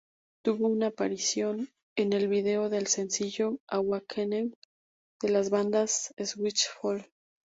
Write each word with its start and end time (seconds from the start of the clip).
Tuvo 0.43 0.67
una 0.67 0.87
aparición 0.87 1.69
en 1.95 2.13
el 2.13 2.27
vídeo 2.27 2.69
del 2.69 2.87
sencillo 2.87 3.59
"Awakening" 3.67 4.55
de 5.21 5.29
la 5.29 5.47
banda 5.47 5.85
Switchfoot. 5.85 7.03